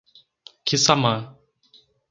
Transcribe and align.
Quissamã 0.65 1.15